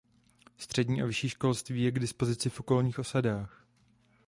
Střední 0.57 1.01
a 1.01 1.05
vyšší 1.05 1.29
školství 1.29 1.83
je 1.83 1.91
k 1.91 1.99
dispozici 1.99 2.49
v 2.49 2.59
okolních 2.59 2.99
osadách. 2.99 3.65